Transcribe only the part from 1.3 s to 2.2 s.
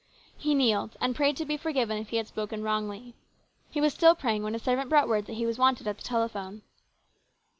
to be forgiven if he